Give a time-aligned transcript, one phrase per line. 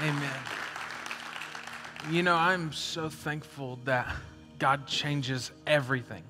[0.00, 0.30] Amen.
[2.10, 4.12] You know, I'm so thankful that
[4.58, 6.24] God changes everything.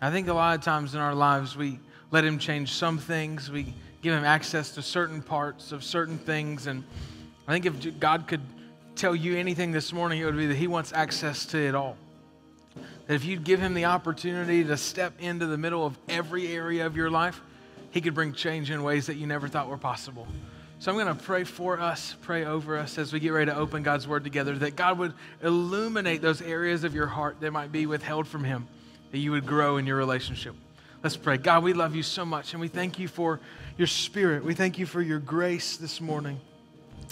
[0.00, 3.50] I think a lot of times in our lives, we let Him change some things,
[3.50, 6.66] we give Him access to certain parts of certain things.
[6.66, 6.84] And
[7.48, 8.42] I think if God could
[8.94, 11.96] tell you anything this morning, it would be that He wants access to it all.
[13.06, 16.86] That if you'd give Him the opportunity to step into the middle of every area
[16.86, 17.40] of your life,
[17.90, 20.28] He could bring change in ways that you never thought were possible.
[20.78, 23.56] So I'm going to pray for us, pray over us as we get ready to
[23.56, 27.72] open God's Word together, that God would illuminate those areas of your heart that might
[27.72, 28.68] be withheld from Him,
[29.10, 30.54] that you would grow in your relationship.
[31.02, 31.38] Let's pray.
[31.38, 33.40] God, we love you so much, and we thank you for
[33.78, 34.44] your Spirit.
[34.44, 36.40] We thank you for your grace this morning.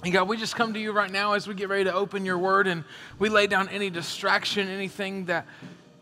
[0.02, 2.26] And God, we just come to you right now as we get ready to open
[2.26, 2.84] your Word, and
[3.18, 5.46] we lay down any distraction, anything that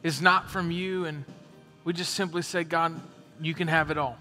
[0.02, 1.24] is not from you, and
[1.84, 3.00] we just simply say, God,
[3.40, 4.18] you can have it all.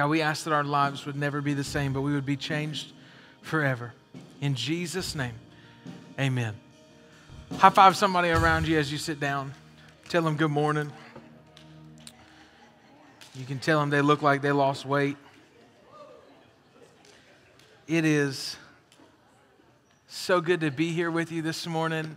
[0.00, 2.34] God, we ask that our lives would never be the same, but we would be
[2.34, 2.92] changed
[3.42, 3.92] forever.
[4.40, 5.34] In Jesus' name,
[6.18, 6.54] amen.
[7.58, 9.52] High five somebody around you as you sit down.
[10.08, 10.90] Tell them good morning.
[13.34, 15.18] You can tell them they look like they lost weight.
[17.86, 18.56] It is
[20.08, 22.16] so good to be here with you this morning.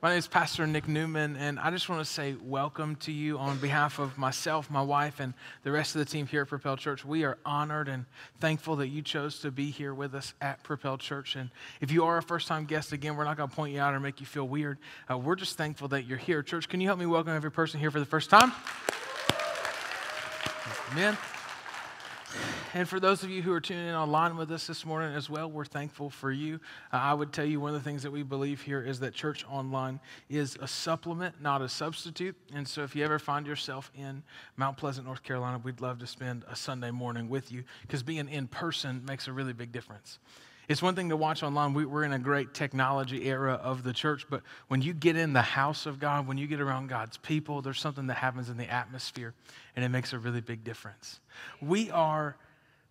[0.00, 3.36] My name is Pastor Nick Newman, and I just want to say welcome to you
[3.36, 6.76] on behalf of myself, my wife, and the rest of the team here at Propel
[6.76, 7.04] Church.
[7.04, 8.04] We are honored and
[8.38, 11.34] thankful that you chose to be here with us at Propel Church.
[11.34, 13.80] And if you are a first time guest, again, we're not going to point you
[13.80, 14.78] out or make you feel weird.
[15.10, 16.44] Uh, we're just thankful that you're here.
[16.44, 18.52] Church, can you help me welcome every person here for the first time?
[20.92, 21.18] Amen.
[22.74, 25.30] And for those of you who are tuning in online with us this morning as
[25.30, 26.60] well, we're thankful for you.
[26.92, 29.14] Uh, I would tell you one of the things that we believe here is that
[29.14, 32.36] church online is a supplement, not a substitute.
[32.54, 34.22] And so if you ever find yourself in
[34.56, 38.28] Mount Pleasant, North Carolina, we'd love to spend a Sunday morning with you because being
[38.28, 40.18] in person makes a really big difference.
[40.68, 41.72] It's one thing to watch online.
[41.72, 45.32] We, are in a great technology era of the church, but when you get in
[45.32, 48.58] the house of God, when you get around God's people, there's something that happens in
[48.58, 49.32] the atmosphere,
[49.76, 51.20] and it makes a really big difference.
[51.62, 52.36] We are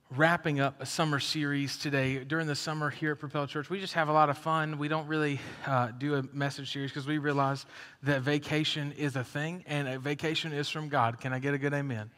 [0.10, 2.24] wrapping up a summer series today.
[2.24, 4.80] During the summer here at Propel Church, we just have a lot of fun.
[4.80, 7.66] We don't really uh, do a message series because we realize
[8.04, 11.20] that vacation is a thing and a vacation is from God.
[11.20, 12.10] Can I get a good amen?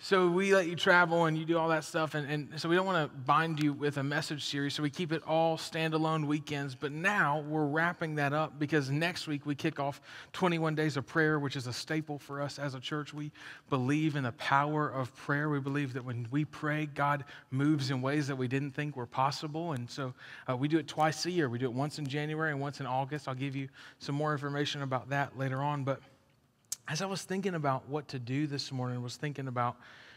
[0.00, 2.14] So we let you travel and you do all that stuff.
[2.14, 4.72] And, and so we don't want to bind you with a message series.
[4.74, 6.76] So we keep it all standalone weekends.
[6.76, 10.00] But now we're wrapping that up because next week we kick off
[10.34, 13.12] 21 days of prayer, which is a staple for us as a church.
[13.12, 13.32] We
[13.70, 15.48] believe in the power of prayer.
[15.48, 19.04] We believe that when we pray, God moves in ways that we didn't think were
[19.04, 19.72] possible.
[19.72, 20.14] And so
[20.48, 21.48] uh, we do it twice a year.
[21.48, 23.26] We do it once in January and once in August.
[23.26, 25.82] I'll give you some more information about that later on.
[25.82, 26.00] But
[26.88, 29.76] as I was thinking about what to do this morning, was thinking about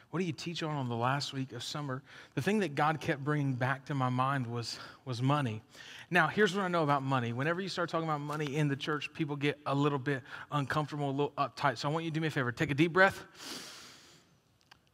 [0.09, 2.01] what do you teach on on the last week of summer?
[2.35, 5.61] The thing that God kept bringing back to my mind was, was money.
[6.09, 7.31] Now, here's what I know about money.
[7.31, 10.21] Whenever you start talking about money in the church, people get a little bit
[10.51, 11.77] uncomfortable, a little uptight.
[11.77, 13.23] So I want you to do me a favor take a deep breath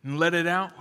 [0.04, 0.72] and let it out.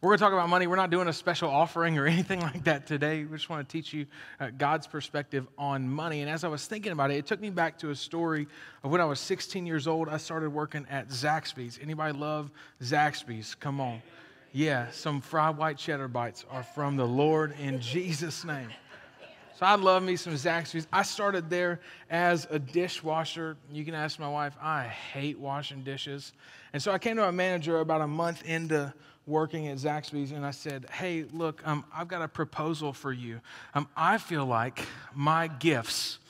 [0.00, 0.68] We're going to talk about money.
[0.68, 3.24] We're not doing a special offering or anything like that today.
[3.24, 4.06] We just want to teach you
[4.38, 6.20] uh, God's perspective on money.
[6.20, 8.46] And as I was thinking about it, it took me back to a story
[8.84, 10.08] of when I was 16 years old.
[10.08, 11.80] I started working at Zaxby's.
[11.82, 13.56] Anybody love Zaxby's?
[13.56, 14.00] Come on.
[14.52, 18.68] Yeah, some fried white cheddar bites are from the Lord in Jesus' name.
[19.58, 20.86] So I love me some Zaxby's.
[20.92, 21.80] I started there
[22.10, 23.56] as a dishwasher.
[23.72, 26.32] You can ask my wife, I hate washing dishes.
[26.72, 28.94] And so I came to my manager about a month into
[29.26, 33.40] working at Zaxby's, and I said, Hey, look, um, I've got a proposal for you.
[33.74, 36.20] Um, I feel like my gifts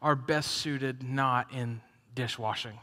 [0.00, 1.82] are best suited not in
[2.14, 2.78] dishwashing.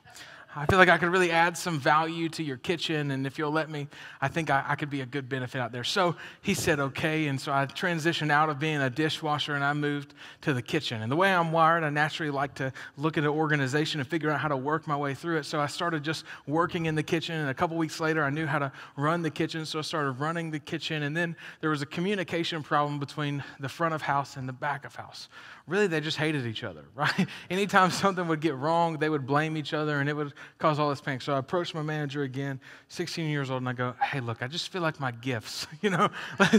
[0.60, 3.52] I feel like I could really add some value to your kitchen, and if you'll
[3.52, 3.88] let me,
[4.20, 5.84] I think I, I, could be a good benefit out there.
[5.84, 7.28] So he said, okay.
[7.28, 11.04] And so I transitioned out of being a dishwasher and I moved to the kitchen.
[11.04, 14.32] And the way I'm wired, I naturally like to look at an organization and figure
[14.32, 15.44] out how to work my way through it.
[15.44, 18.48] So I started just working in the kitchen, and a couple weeks later, I knew
[18.48, 19.64] how to run the kitchen.
[19.64, 23.70] So I started running the kitchen, and then there was a communication problem between the
[23.70, 25.30] front of house and the back of house
[25.68, 27.28] really they just hated each other, right?
[27.50, 30.90] Anytime something would get wrong, they would blame each other and it would cause all
[30.90, 31.22] this panic.
[31.22, 34.48] So I approached my manager again, 16 years old, and I go, hey, look, I
[34.48, 36.10] just feel like my gifts, you know?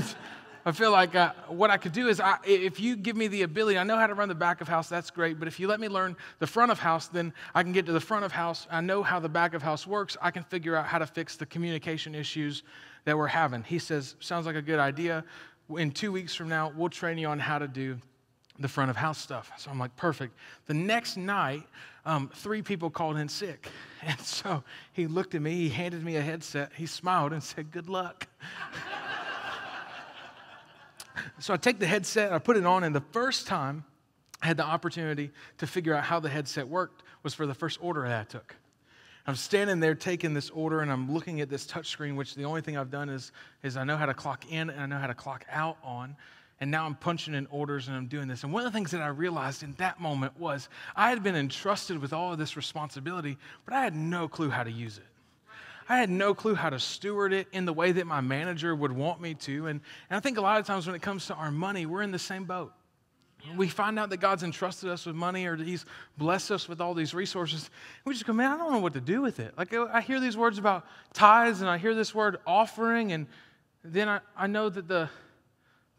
[0.66, 3.42] I feel like uh, what I could do is I, if you give me the
[3.42, 5.38] ability, I know how to run the back of house, that's great.
[5.38, 7.92] But if you let me learn the front of house, then I can get to
[7.92, 8.66] the front of house.
[8.70, 10.18] I know how the back of house works.
[10.20, 12.64] I can figure out how to fix the communication issues
[13.06, 13.62] that we're having.
[13.62, 15.24] He says, Sounds like a good idea.
[15.70, 17.98] In two weeks from now, we'll train you on how to do
[18.58, 19.52] the front of house stuff.
[19.56, 20.34] So I'm like, perfect.
[20.66, 21.62] The next night,
[22.04, 23.68] um, three people called in sick.
[24.00, 24.62] And so
[24.92, 28.28] he looked at me, he handed me a headset, he smiled and said, Good luck.
[31.40, 33.84] so I take the headset, I put it on, and the first time
[34.40, 37.80] I had the opportunity to figure out how the headset worked was for the first
[37.82, 38.54] order that I took.
[39.26, 42.62] I'm standing there taking this order and I'm looking at this touchscreen, which the only
[42.62, 43.32] thing I've done is,
[43.62, 46.16] is I know how to clock in and I know how to clock out on.
[46.60, 48.42] And now I'm punching in orders and I'm doing this.
[48.42, 51.36] And one of the things that I realized in that moment was I had been
[51.36, 55.04] entrusted with all of this responsibility, but I had no clue how to use it.
[55.88, 58.92] I had no clue how to steward it in the way that my manager would
[58.92, 59.68] want me to.
[59.68, 62.02] And, and I think a lot of times when it comes to our money, we're
[62.02, 62.72] in the same boat.
[63.56, 65.86] We find out that God's entrusted us with money or He's
[66.18, 67.70] blessed us with all these resources.
[68.04, 69.54] We just go, man, I don't know what to do with it.
[69.56, 70.84] Like, I hear these words about
[71.14, 73.26] tithes and I hear this word offering, and
[73.84, 75.08] then I, I know that the,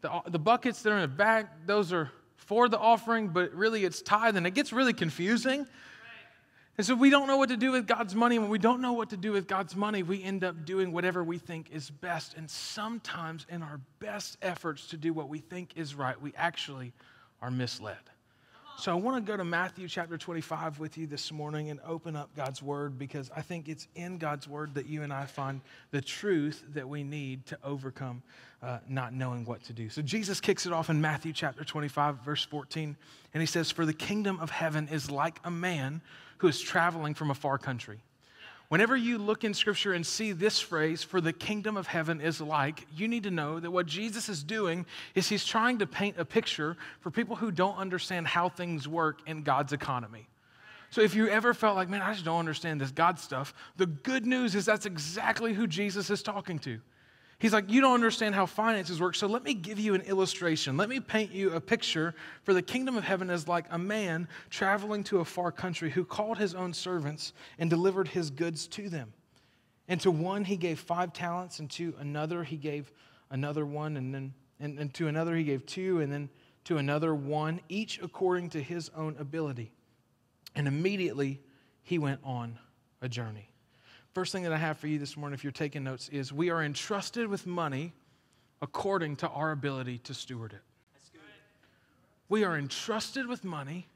[0.00, 3.54] the, uh, the buckets that are in the back, those are for the offering, but
[3.54, 5.66] really it's tithe, and it gets really confusing.
[6.78, 8.38] And so we don't know what to do with God's money.
[8.38, 11.22] When we don't know what to do with God's money, we end up doing whatever
[11.22, 12.34] we think is best.
[12.34, 16.94] And sometimes, in our best efforts to do what we think is right, we actually
[17.42, 17.98] are misled.
[18.76, 22.16] So I want to go to Matthew chapter 25 with you this morning and open
[22.16, 25.60] up God's word because I think it's in God's word that you and I find
[25.90, 28.22] the truth that we need to overcome
[28.62, 29.90] uh, not knowing what to do.
[29.90, 32.96] So Jesus kicks it off in Matthew chapter 25, verse 14,
[33.34, 36.00] and he says, For the kingdom of heaven is like a man
[36.38, 38.00] who is traveling from a far country
[38.70, 42.40] Whenever you look in Scripture and see this phrase, for the kingdom of heaven is
[42.40, 44.86] like, you need to know that what Jesus is doing
[45.16, 49.22] is he's trying to paint a picture for people who don't understand how things work
[49.26, 50.28] in God's economy.
[50.90, 53.86] So if you ever felt like, man, I just don't understand this God stuff, the
[53.86, 56.80] good news is that's exactly who Jesus is talking to.
[57.40, 60.76] He's like, You don't understand how finances work, so let me give you an illustration.
[60.76, 62.14] Let me paint you a picture.
[62.44, 66.04] For the kingdom of heaven is like a man traveling to a far country who
[66.04, 69.14] called his own servants and delivered his goods to them.
[69.88, 72.92] And to one he gave five talents, and to another he gave
[73.30, 76.28] another one, and then and, and to another he gave two, and then
[76.64, 79.72] to another one, each according to his own ability.
[80.54, 81.40] And immediately
[81.82, 82.58] he went on
[83.00, 83.49] a journey.
[84.12, 86.50] First thing that I have for you this morning, if you're taking notes, is we
[86.50, 87.92] are entrusted with money
[88.60, 90.62] according to our ability to steward it.
[92.28, 93.86] We are entrusted with money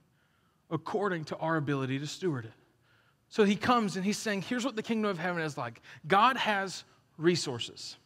[0.70, 2.52] according to our ability to steward it.
[3.28, 6.37] So he comes and he's saying, Here's what the kingdom of heaven is like God
[6.37, 6.84] has
[7.17, 7.96] resources.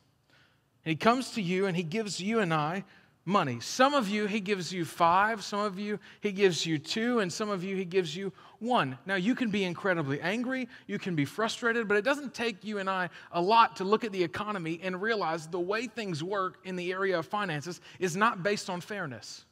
[0.85, 2.85] And he comes to you and he gives you and I
[3.25, 3.61] money.
[3.61, 7.31] Some of you, he gives you five, some of you, he gives you two, and
[7.31, 8.99] some of you, he gives you one.
[9.07, 12.79] Now, you can be incredibly angry, you can be frustrated, but it doesn't take you
[12.79, 16.59] and I a lot to look at the economy and realize the way things work
[16.65, 19.45] in the area of finances is not based on fairness.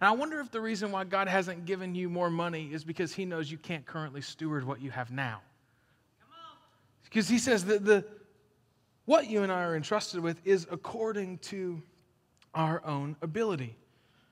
[0.00, 3.12] And I wonder if the reason why God hasn't given you more money is because
[3.12, 5.42] he knows you can't currently steward what you have now.
[7.04, 8.04] Because he says that the
[9.04, 11.82] what you and I are entrusted with is according to
[12.54, 13.76] our own ability.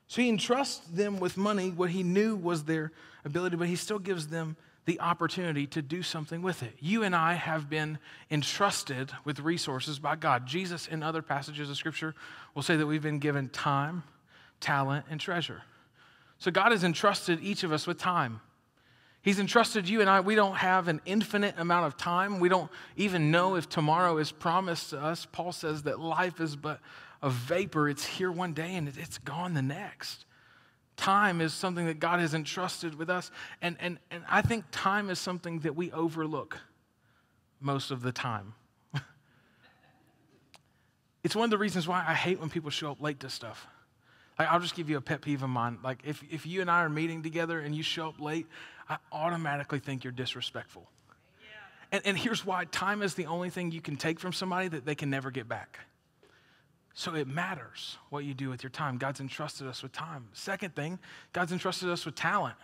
[0.07, 2.93] So he entrusts them with money, what he knew was their
[3.25, 4.55] ability, but he still gives them
[4.85, 6.73] the opportunity to do something with it.
[6.79, 7.99] You and I have been
[8.31, 10.47] entrusted with resources by God.
[10.47, 12.15] Jesus, in other passages of Scripture,
[12.55, 14.03] will say that we've been given time,
[14.59, 15.61] talent, and treasure.
[16.39, 18.41] So God has entrusted each of us with time.
[19.21, 20.21] He's entrusted you and I.
[20.21, 22.39] We don't have an infinite amount of time.
[22.39, 25.27] We don't even know if tomorrow is promised to us.
[25.29, 26.79] Paul says that life is but
[27.21, 27.89] a vapor.
[27.89, 30.25] It's here one day and it's gone the next.
[30.99, 33.31] Time is something that God has entrusted with us.
[33.61, 36.57] And, and, and I think time is something that we overlook
[37.61, 38.53] most of the time.
[41.23, 43.65] it's one of the reasons why I hate when people show up late to stuff.
[44.37, 45.77] Like, I'll just give you a pet peeve of mine.
[45.81, 48.47] Like, if, if you and I are meeting together and you show up late,
[48.89, 50.85] I automatically think you're disrespectful.
[51.41, 51.47] Yeah.
[51.93, 54.85] And, and here's why time is the only thing you can take from somebody that
[54.85, 55.79] they can never get back.
[56.99, 58.97] So it matters what you do with your time.
[58.97, 60.27] God's entrusted us with time.
[60.33, 60.99] Second thing,
[61.31, 62.57] God's entrusted us with talent.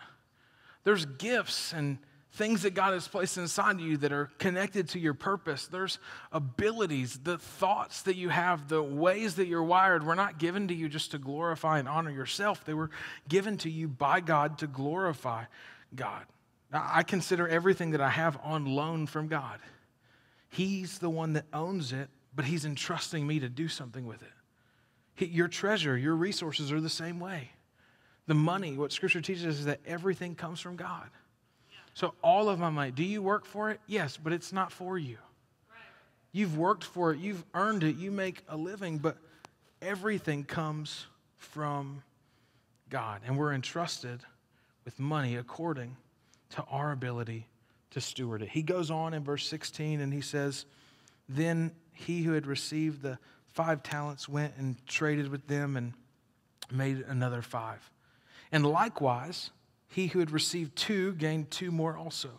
[0.84, 2.00] There's gifts and
[2.34, 5.68] things that God has placed inside you that are connected to your purpose.
[5.68, 6.00] There's
[6.34, 10.74] abilities, the thoughts that you have, the ways that you're wired were not given to
[10.74, 12.66] you just to glorify and honor yourself.
[12.66, 12.90] They were
[13.30, 15.46] given to you by God to glorify
[15.96, 16.26] God.
[16.74, 19.62] Now, I consider everything that I have on loan from God.
[20.50, 25.30] He's the one that owns it but He's entrusting me to do something with it.
[25.30, 27.52] Your treasure, your resources are the same way.
[28.28, 31.10] The money, what Scripture teaches us is that everything comes from God.
[31.94, 33.80] So all of my money, do you work for it?
[33.88, 35.18] Yes, but it's not for you.
[36.34, 39.18] You've worked for it, you've earned it, you make a living, but
[39.82, 41.06] everything comes
[41.38, 42.04] from
[42.90, 43.22] God.
[43.26, 44.20] And we're entrusted
[44.84, 45.96] with money according
[46.50, 47.48] to our ability
[47.92, 48.50] to steward it.
[48.50, 50.66] He goes on in verse 16 and he says,
[51.30, 53.18] Then he who had received the
[53.54, 55.94] five talents went and traded with them and
[56.72, 57.90] made another five.
[58.52, 59.50] And likewise,
[59.88, 62.30] he who had received two gained two more also.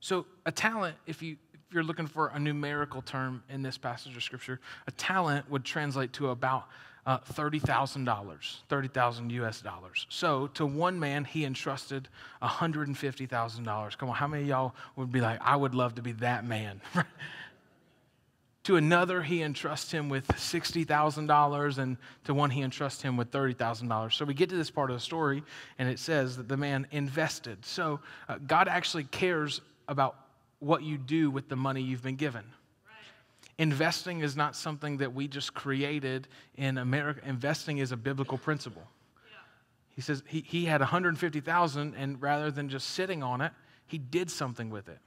[0.00, 4.16] So, a talent, if, you, if you're looking for a numerical term in this passage
[4.16, 6.68] of scripture, a talent would translate to about
[7.08, 10.06] uh, $30,000, 30,000 US dollars.
[10.10, 12.06] So to one man, he entrusted
[12.42, 13.98] $150,000.
[13.98, 16.82] Come on, how many y'all would be like, I would love to be that man?
[18.68, 24.12] to another, he entrusts him with $60,000, and to one, he entrusts him with $30,000.
[24.12, 25.42] So we get to this part of the story,
[25.78, 27.64] and it says that the man invested.
[27.64, 30.16] So uh, God actually cares about
[30.58, 32.44] what you do with the money you've been given.
[33.56, 37.22] Investing is not something that we just created in America.
[37.24, 38.86] Investing is a biblical principle.
[39.96, 43.52] He says he, he had 150,000 and rather than just sitting on it,
[43.86, 44.98] he did something with it.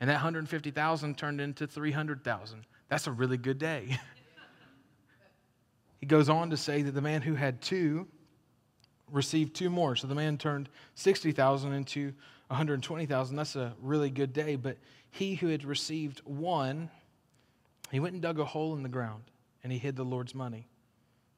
[0.00, 2.64] And that 150,000 turned into 300,000.
[2.88, 3.98] That's a really good day.
[6.00, 8.06] he goes on to say that the man who had two
[9.10, 9.96] received two more.
[9.96, 12.12] So the man turned 60,000 into
[12.48, 13.36] 120,000.
[13.36, 14.56] That's a really good day.
[14.56, 14.78] But
[15.10, 16.90] he who had received one
[17.90, 19.22] he went and dug a hole in the ground
[19.62, 20.66] and he hid the Lord's money.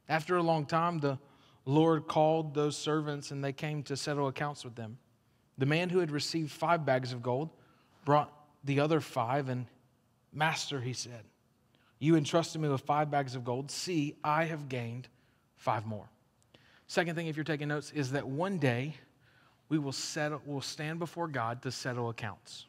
[0.08, 1.18] After a long time, the
[1.66, 4.96] Lord called those servants and they came to settle accounts with them.
[5.58, 7.50] The man who had received five bags of gold
[8.06, 8.32] brought
[8.64, 9.66] the other five, and
[10.32, 11.24] Master, he said,
[11.98, 13.70] You entrusted me with five bags of gold.
[13.70, 15.08] See, I have gained
[15.56, 16.08] five more.
[16.86, 18.94] Second thing, if you're taking notes, is that one day
[19.68, 22.66] we will, settle, will stand before God to settle accounts.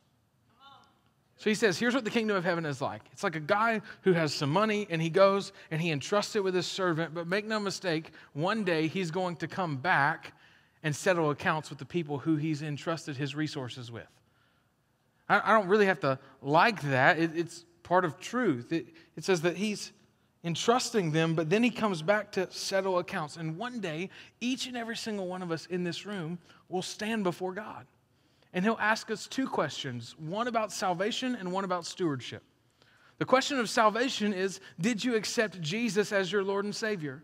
[1.40, 3.04] So he says, here's what the kingdom of heaven is like.
[3.12, 6.44] It's like a guy who has some money and he goes and he entrusts it
[6.44, 10.34] with his servant, but make no mistake, one day he's going to come back
[10.82, 14.08] and settle accounts with the people who he's entrusted his resources with.
[15.30, 17.20] I, don't really have to like that.
[17.20, 18.74] it's part of truth.
[18.74, 19.94] It, it says that he's
[20.44, 23.38] entrusting them, but then he comes back to settle accounts.
[23.38, 24.10] And one day,
[24.42, 27.88] each and every single one of us in this room will stand before God.
[28.54, 32.44] And he'll ask us two questions one about salvation and one about stewardship.
[33.20, 37.24] The question of salvation is Did you accept Jesus as your Lord and Savior?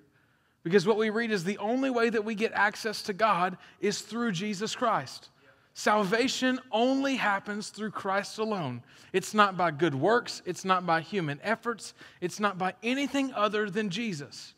[0.64, 4.00] Because what we read is the only way that we get access to God is
[4.00, 5.30] through Jesus Christ.
[5.74, 8.84] Salvation only happens through Christ alone.
[9.12, 13.70] It's not by good works, it's not by human efforts, it's not by anything other
[13.70, 14.54] than Jesus.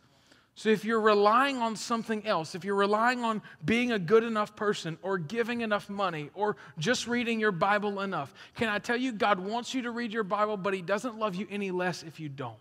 [0.57, 4.55] So if you're relying on something else, if you're relying on being a good enough
[4.55, 9.11] person or giving enough money or just reading your Bible enough, can I tell you,
[9.11, 12.21] God wants you to read your Bible, but He doesn't love you any less if
[12.21, 12.55] you don't.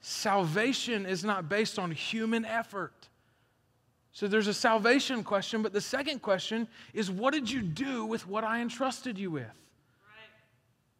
[0.00, 2.92] Salvation is not based on human effort.
[4.12, 8.26] So there's a salvation question, but the second question is what did you do with
[8.26, 9.46] what I entrusted you with?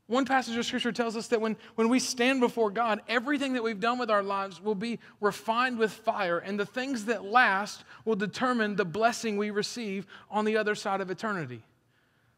[0.09, 3.63] One passage of scripture tells us that when, when we stand before God, everything that
[3.63, 7.85] we've done with our lives will be refined with fire, and the things that last
[8.05, 11.63] will determine the blessing we receive on the other side of eternity.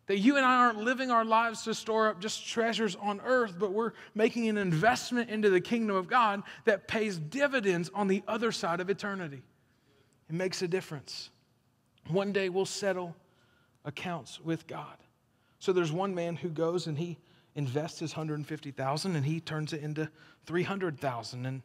[0.07, 3.57] That you and I aren't living our lives to store up just treasures on earth,
[3.59, 8.23] but we're making an investment into the kingdom of God that pays dividends on the
[8.28, 9.43] other side of eternity.
[10.28, 11.31] It makes a difference.
[12.09, 13.14] One day we'll settle
[13.85, 14.97] accounts with God.
[15.59, 17.19] So there's one man who goes and he
[17.54, 20.11] invests his 150,000 and he turns it into
[20.47, 21.62] 300,000 and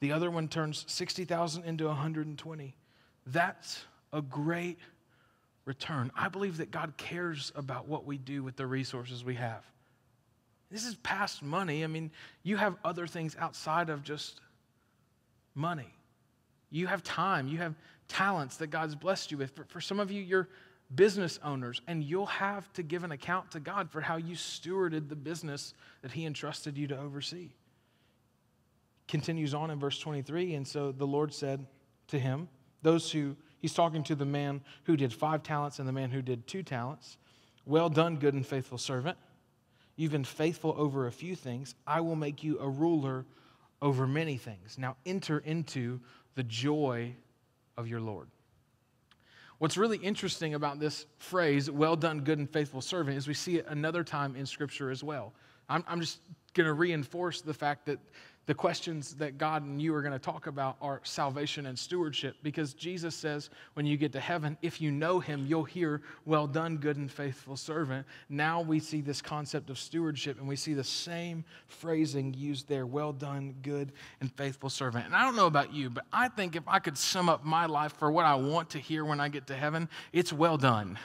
[0.00, 2.74] the other one turns 60,000 into 120.
[3.26, 4.78] That's a great
[5.64, 6.10] return.
[6.16, 9.64] I believe that God cares about what we do with the resources we have.
[10.70, 11.84] This is past money.
[11.84, 12.10] I mean,
[12.42, 14.40] you have other things outside of just
[15.54, 15.94] money.
[16.70, 17.74] You have time, you have
[18.12, 19.56] talents that God's blessed you with.
[19.56, 20.48] For, for some of you, you're
[20.94, 25.08] business owners, and you'll have to give an account to God for how you stewarded
[25.08, 27.50] the business that He entrusted you to oversee.
[29.08, 31.66] Continues on in verse 23, and so the Lord said
[32.08, 32.48] to him,
[32.82, 36.22] Those who, he's talking to the man who did five talents and the man who
[36.22, 37.16] did two talents.
[37.64, 39.16] Well done, good and faithful servant.
[39.96, 41.74] You've been faithful over a few things.
[41.86, 43.26] I will make you a ruler
[43.80, 44.78] over many things.
[44.78, 46.00] Now enter into
[46.34, 47.14] the joy
[47.76, 48.28] of your Lord.
[49.58, 53.58] What's really interesting about this phrase, well done, good and faithful servant, is we see
[53.58, 55.32] it another time in Scripture as well.
[55.68, 56.18] I'm, I'm just
[56.54, 57.98] going to reinforce the fact that
[58.46, 62.36] the questions that God and you are going to talk about are salvation and stewardship
[62.42, 66.48] because Jesus says when you get to heaven, if you know him, you'll hear, Well
[66.48, 68.06] done, good and faithful servant.
[68.28, 72.84] Now we see this concept of stewardship and we see the same phrasing used there
[72.86, 75.06] Well done, good and faithful servant.
[75.06, 77.66] And I don't know about you, but I think if I could sum up my
[77.66, 80.98] life for what I want to hear when I get to heaven, it's well done.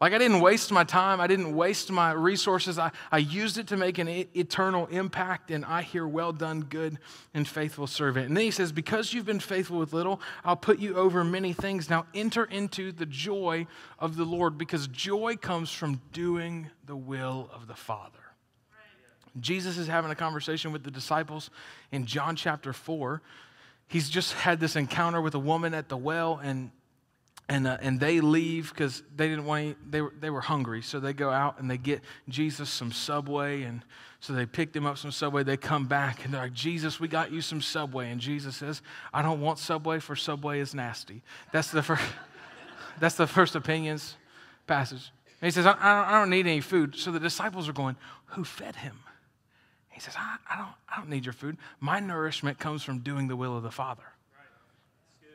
[0.00, 2.78] Like I didn't waste my time, I didn't waste my resources.
[2.78, 6.98] I, I used it to make an eternal impact, and I hear, well done, good
[7.34, 8.26] and faithful servant.
[8.26, 11.52] And then he says, Because you've been faithful with little, I'll put you over many
[11.52, 11.90] things.
[11.90, 13.66] Now enter into the joy
[13.98, 18.18] of the Lord, because joy comes from doing the will of the Father.
[19.38, 21.50] Jesus is having a conversation with the disciples
[21.92, 23.20] in John chapter 4.
[23.86, 26.70] He's just had this encounter with a woman at the well, and
[27.50, 30.82] and, uh, and they leave because they didn't want they were, they were hungry.
[30.82, 33.82] So they go out and they get jesus some subway and
[34.20, 35.42] so they picked him up some subway.
[35.42, 38.10] They come back and they're like jesus we got you some subway.
[38.10, 41.22] And jesus says i don't want subway for subway is nasty.
[41.52, 42.04] That's the first
[43.00, 44.14] that's the first opinions
[44.68, 45.10] passage.
[45.40, 46.94] And he says I, I, don't, I don't need any food.
[46.94, 49.00] So the disciples are going who fed him?
[49.88, 51.56] He says I, I, don't, I don't need your food.
[51.80, 54.04] My nourishment comes from doing the will of the father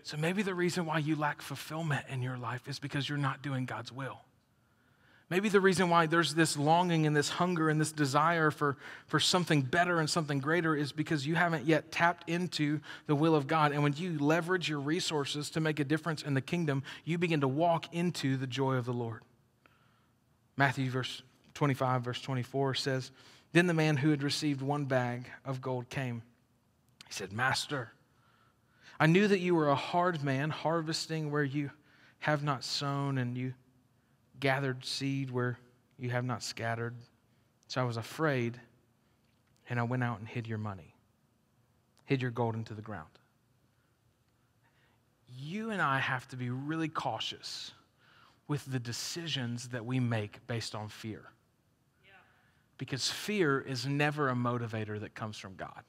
[0.06, 3.42] so maybe the reason why you lack fulfillment in your life is because you're not
[3.42, 4.20] doing God's will.
[5.32, 9.20] Maybe the reason why there's this longing and this hunger and this desire for, for
[9.20, 13.48] something better and something greater is because you haven't yet tapped into the will of
[13.48, 13.72] God.
[13.72, 17.42] And when you leverage your resources to make a difference in the kingdom, you begin
[17.42, 19.24] to walk into the joy of the Lord.
[20.56, 21.24] Matthew verse
[21.56, 23.10] 25, verse 24 says,
[23.54, 26.22] Then the man who had received one bag of gold came.
[27.08, 27.90] He said, Master,
[29.00, 31.72] I knew that you were a hard man, harvesting where you
[32.20, 33.54] have not sown, and you
[34.40, 35.60] gathered seed where
[35.98, 36.96] you have not scattered.
[37.68, 38.60] So I was afraid,
[39.70, 40.96] and I went out and hid your money,
[42.06, 43.10] hid your gold into the ground.
[45.38, 47.72] You and I have to be really cautious
[48.48, 51.24] with the decisions that we make based on fear.
[52.78, 55.84] Because fear is never a motivator that comes from God.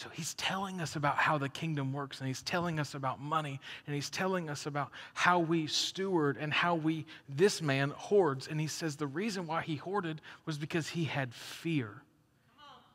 [0.00, 3.60] So he's telling us about how the kingdom works, and he's telling us about money,
[3.86, 8.48] and he's telling us about how we steward and how we, this man, hoards.
[8.48, 12.00] And he says the reason why he hoarded was because he had fear.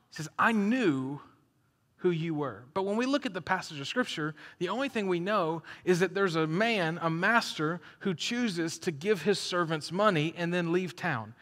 [0.09, 1.19] He says, I knew
[1.97, 2.63] who you were.
[2.74, 6.00] But when we look at the passage of scripture, the only thing we know is
[6.00, 10.71] that there's a man, a master, who chooses to give his servants money and then
[10.71, 11.36] leave town.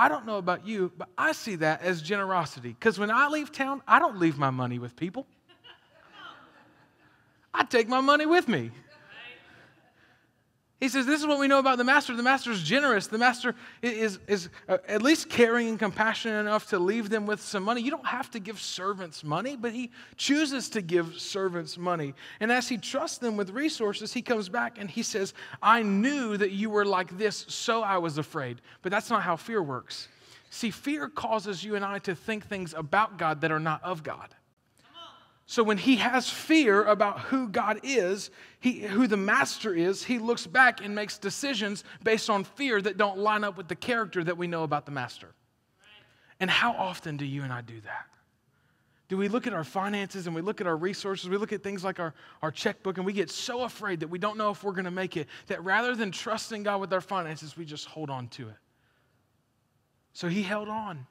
[0.00, 2.70] I don't know about you, but I see that as generosity.
[2.70, 5.26] Because when I leave town, I don't leave my money with people.
[7.52, 8.70] I take my money with me.
[10.80, 12.16] He says, This is what we know about the master.
[12.16, 13.06] The master is generous.
[13.06, 17.40] The master is, is uh, at least caring and compassionate enough to leave them with
[17.42, 17.82] some money.
[17.82, 22.14] You don't have to give servants money, but he chooses to give servants money.
[22.40, 26.38] And as he trusts them with resources, he comes back and he says, I knew
[26.38, 28.62] that you were like this, so I was afraid.
[28.80, 30.08] But that's not how fear works.
[30.48, 34.02] See, fear causes you and I to think things about God that are not of
[34.02, 34.34] God.
[35.50, 40.20] So when he has fear about who God is, he, who the master is, he
[40.20, 44.22] looks back and makes decisions based on fear that don't line up with the character
[44.22, 45.34] that we know about the master.
[46.38, 48.06] And how often do you and I do that?
[49.08, 51.64] Do we look at our finances and we look at our resources, we look at
[51.64, 54.62] things like our, our checkbook, and we get so afraid that we don't know if
[54.62, 57.86] we're going to make it that rather than trusting God with our finances, we just
[57.86, 58.56] hold on to it.
[60.12, 61.08] So he held on.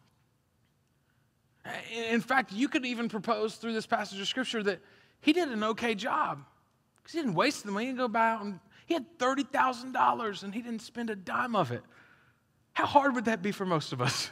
[2.12, 4.80] In fact, you could even propose through this passage of scripture that
[5.22, 6.44] he did an okay job
[6.98, 7.86] because he didn't waste the money.
[7.86, 11.56] He didn't go buy out and he had $30,000 and he didn't spend a dime
[11.56, 11.84] of it.
[12.74, 14.32] How hard would that be for most of us?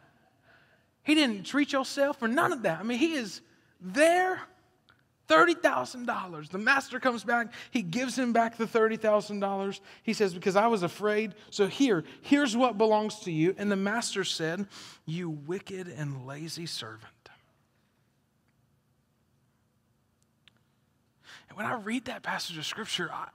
[1.02, 2.80] he didn't treat yourself or none of that.
[2.80, 3.40] I mean, he is
[3.80, 4.40] there
[5.30, 6.48] $30,000.
[6.48, 7.52] The master comes back.
[7.70, 9.80] He gives him back the $30,000.
[10.02, 11.34] He says, Because I was afraid.
[11.50, 13.54] So here, here's what belongs to you.
[13.56, 14.66] And the master said,
[15.06, 17.04] You wicked and lazy servant.
[21.48, 23.28] And when I read that passage of scripture, I,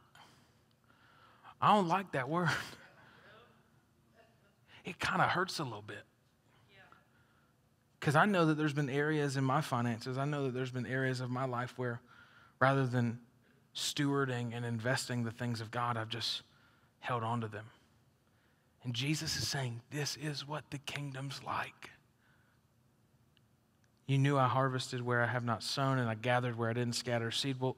[1.62, 2.50] I don't like that word.
[4.84, 6.04] It kind of hurts a little bit.
[8.06, 10.86] Because I know that there's been areas in my finances, I know that there's been
[10.86, 12.02] areas of my life where
[12.60, 13.18] rather than
[13.76, 16.44] stewarding and investing the things of God, I've just
[17.00, 17.66] held on to them.
[18.84, 21.90] And Jesus is saying, This is what the kingdom's like.
[24.06, 26.94] You knew I harvested where I have not sown, and I gathered where I didn't
[26.94, 27.60] scatter seed.
[27.60, 27.76] Well,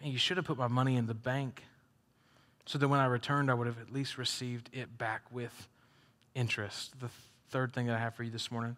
[0.00, 1.64] man, you should have put my money in the bank
[2.66, 5.66] so that when I returned, I would have at least received it back with
[6.36, 7.00] interest.
[7.00, 7.10] The
[7.48, 8.76] third thing that I have for you this morning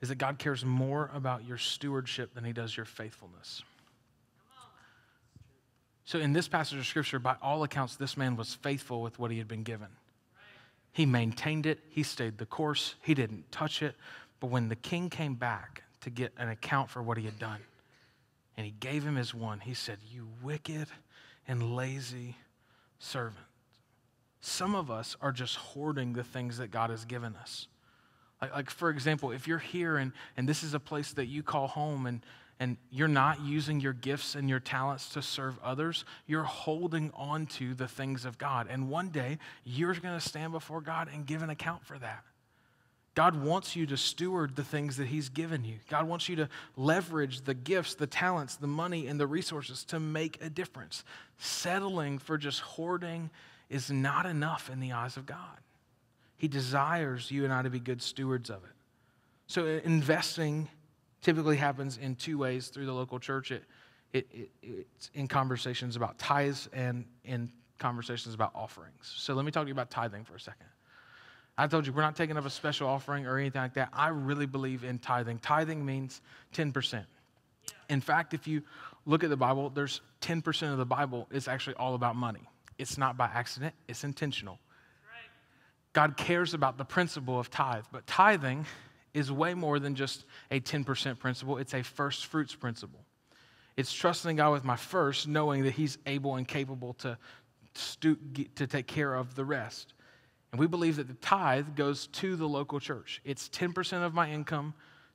[0.00, 3.62] is that God cares more about your stewardship than he does your faithfulness.
[6.04, 9.30] So, in this passage of scripture, by all accounts, this man was faithful with what
[9.30, 9.88] he had been given.
[10.92, 13.94] He maintained it, he stayed the course, he didn't touch it.
[14.40, 17.60] But when the king came back to get an account for what he had done,
[18.56, 20.88] and he gave him his one, he said, You wicked
[21.46, 22.36] and lazy
[22.98, 23.46] servant.
[24.40, 27.68] some of us are just hoarding the things that God has given us.
[28.40, 31.42] Like, like for example, if you're here and, and this is a place that you
[31.42, 32.24] call home and,
[32.58, 37.46] and you're not using your gifts and your talents to serve others, you're holding on
[37.46, 38.66] to the things of God.
[38.70, 42.22] And one day, you're going to stand before God and give an account for that.
[43.14, 45.76] God wants you to steward the things that He's given you.
[45.88, 49.98] God wants you to leverage the gifts, the talents, the money, and the resources to
[49.98, 51.04] make a difference.
[51.38, 53.30] Settling for just hoarding
[53.68, 55.58] is not enough in the eyes of God.
[56.40, 58.70] He desires you and I to be good stewards of it.
[59.46, 60.70] So, investing
[61.20, 63.50] typically happens in two ways through the local church.
[63.50, 63.64] It,
[64.14, 69.12] it, it, it's in conversations about tithes and in conversations about offerings.
[69.18, 70.64] So let me talk to you about tithing for a second.
[71.58, 73.90] I told you we're not taking up a special offering or anything like that.
[73.92, 75.40] I really believe in tithing.
[75.40, 76.22] Tithing means
[76.54, 77.04] 10%.
[77.90, 78.62] In fact, if you
[79.04, 82.48] look at the Bible, there's 10% of the Bible is actually all about money.
[82.78, 84.58] It's not by accident, it's intentional.
[85.92, 88.66] God cares about the principle of tithe, but tithing
[89.12, 93.00] is way more than just a 10% principle, it's a first fruits principle.
[93.76, 97.18] It's trusting God with my first, knowing that He's able and capable to,
[98.00, 99.94] to take care of the rest.
[100.52, 103.20] And we believe that the tithe goes to the local church.
[103.24, 104.74] It's 10% of my income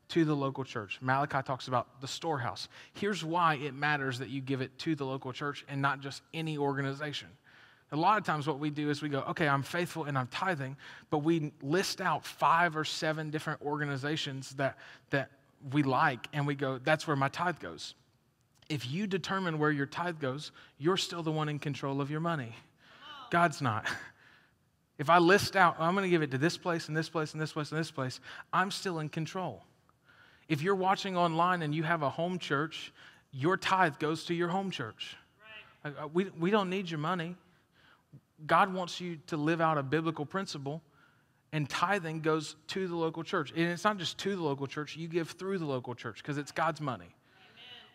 [0.09, 0.99] to the local church.
[1.01, 2.69] Malachi talks about the storehouse.
[2.93, 6.21] Here's why it matters that you give it to the local church and not just
[6.33, 7.29] any organization.
[7.91, 10.27] A lot of times, what we do is we go, okay, I'm faithful and I'm
[10.27, 10.75] tithing,
[11.09, 14.77] but we list out five or seven different organizations that,
[15.11, 15.31] that
[15.71, 17.93] we like, and we go, that's where my tithe goes.
[18.69, 22.19] If you determine where your tithe goes, you're still the one in control of your
[22.19, 22.55] money.
[23.29, 23.85] God's not.
[24.97, 27.33] If I list out, I'm going to give it to this place and this place
[27.33, 28.21] and this place and this place,
[28.53, 29.61] I'm still in control.
[30.47, 32.93] If you're watching online and you have a home church,
[33.31, 35.17] your tithe goes to your home church.
[35.83, 35.93] Right.
[36.01, 37.35] Uh, we, we don't need your money.
[38.45, 40.81] God wants you to live out a biblical principle,
[41.51, 43.51] and tithing goes to the local church.
[43.55, 46.37] And it's not just to the local church, you give through the local church because
[46.37, 47.15] it's God's money.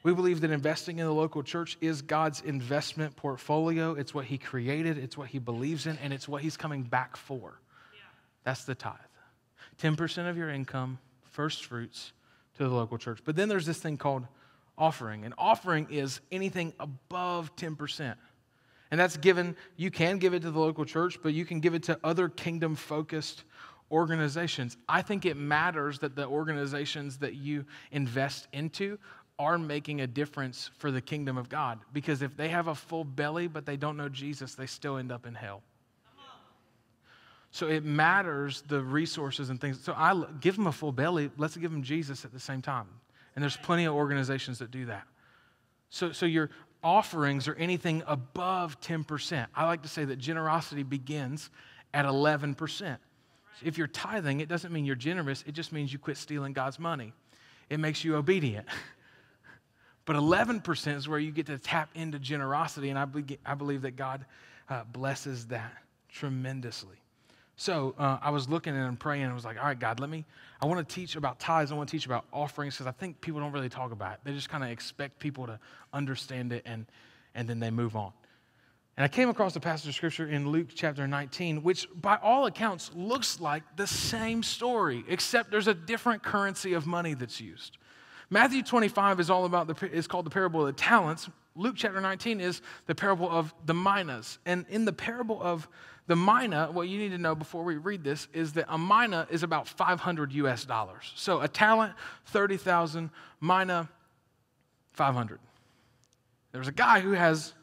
[0.03, 3.93] We believe that investing in the local church is God's investment portfolio.
[3.93, 7.17] It's what He created, it's what He believes in, and it's what He's coming back
[7.17, 7.61] for.
[7.93, 8.01] Yeah.
[8.45, 8.95] That's the tithe.
[9.83, 10.99] 10% of your income,
[11.31, 12.13] first fruits,
[12.57, 13.21] to the local church.
[13.25, 14.27] But then there's this thing called
[14.79, 15.25] offering.
[15.25, 18.15] And offering is anything above 10%.
[18.91, 21.75] And that's given, you can give it to the local church, but you can give
[21.75, 23.45] it to other kingdom focused
[23.91, 24.77] organizations.
[24.89, 28.99] I think it matters that the organizations that you invest into
[29.39, 31.81] are making a difference for the kingdom of God.
[31.93, 35.11] Because if they have a full belly but they don't know Jesus, they still end
[35.11, 35.63] up in hell.
[37.53, 39.83] So it matters the resources and things.
[39.83, 41.31] So I give them a full belly.
[41.37, 42.87] Let's give them Jesus at the same time.
[43.35, 45.05] And there's plenty of organizations that do that.
[45.89, 46.51] So, so your
[46.83, 49.47] offerings are anything above 10%.
[49.55, 51.51] I like to say that generosity begins
[51.93, 52.99] at 11%.
[53.63, 56.79] If you're tithing, it doesn't mean you're generous, it just means you quit stealing God's
[56.79, 57.13] money.
[57.69, 58.67] It makes you obedient.
[60.05, 63.83] but 11% is where you get to tap into generosity, and I, be- I believe
[63.83, 64.25] that God
[64.69, 65.73] uh, blesses that
[66.09, 67.00] tremendously.
[67.61, 70.09] So uh, I was looking and praying and I was like, all right, God, let
[70.09, 70.25] me,
[70.63, 71.71] I want to teach about tithes.
[71.71, 74.21] I want to teach about offerings because I think people don't really talk about it.
[74.25, 75.61] They just kind of expect people to
[75.93, 76.87] understand it and,
[77.35, 78.13] and then they move on.
[78.97, 82.47] And I came across a passage of scripture in Luke chapter 19, which by all
[82.47, 87.77] accounts looks like the same story, except there's a different currency of money that's used.
[88.31, 91.29] Matthew 25 is all about the, is called the parable of the talents.
[91.57, 94.39] Luke chapter 19 is the parable of the minas.
[94.47, 95.69] And in the parable of
[96.07, 99.27] the mina, what you need to know before we read this is that a mina
[99.31, 101.13] is about 500 US dollars.
[101.17, 101.95] So a talent,
[102.27, 103.11] 30,000,
[103.41, 103.89] mina,
[104.93, 105.41] 500.
[106.53, 107.55] There's a guy who has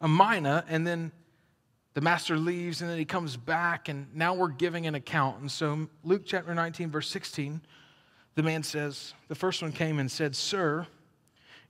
[0.00, 1.12] a mina, and then
[1.94, 5.40] the master leaves, and then he comes back, and now we're giving an account.
[5.40, 7.60] And so, Luke chapter 19, verse 16,
[8.36, 10.86] the man says, The first one came and said, Sir,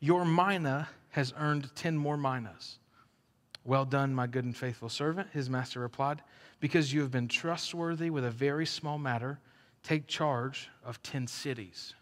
[0.01, 2.79] your mina has earned 10 more minas.
[3.65, 6.23] Well done, my good and faithful servant, his master replied.
[6.61, 9.39] Because you have been trustworthy with a very small matter,
[9.83, 11.95] take charge of 10 cities.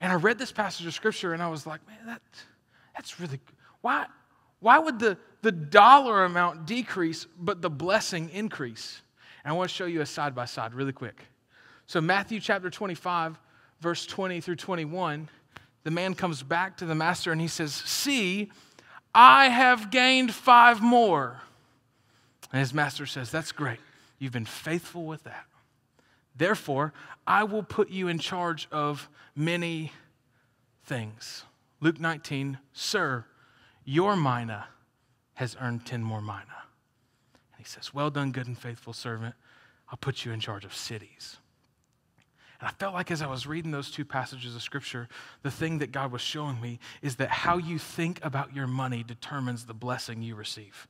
[0.00, 2.22] And I read this passage of scripture and I was like, man, that,
[2.94, 3.40] that's really,
[3.80, 4.06] why,
[4.60, 9.00] why would the, the dollar amount decrease but the blessing increase?
[9.44, 11.22] And I want to show you a side by side really quick.
[11.86, 13.38] So, Matthew chapter 25,
[13.80, 15.28] verse 20 through 21,
[15.86, 18.50] the man comes back to the master and he says, See,
[19.14, 21.42] I have gained five more.
[22.52, 23.78] And his master says, That's great.
[24.18, 25.44] You've been faithful with that.
[26.34, 26.92] Therefore,
[27.24, 29.92] I will put you in charge of many
[30.82, 31.44] things.
[31.80, 33.24] Luke 19, Sir,
[33.84, 34.66] your mina
[35.34, 36.64] has earned 10 more mina.
[37.52, 39.36] And he says, Well done, good and faithful servant.
[39.88, 41.36] I'll put you in charge of cities.
[42.66, 45.08] I felt like as I was reading those two passages of scripture,
[45.44, 49.04] the thing that God was showing me is that how you think about your money
[49.04, 50.88] determines the blessing you receive.